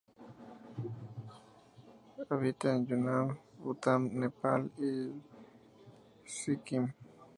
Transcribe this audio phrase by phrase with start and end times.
[2.29, 3.25] Habita en Yunnan,
[3.63, 4.91] Bután, Nepal y
[6.35, 6.83] Sikkim.